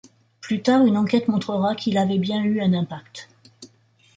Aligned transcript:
Plus 0.39 0.63
tard 0.63 0.83
une 0.87 0.97
enquête 0.97 1.27
montrera 1.27 1.75
qu'il 1.75 1.99
avait 1.99 2.17
bien 2.17 2.43
eu 2.43 2.59
impact. 2.63 3.29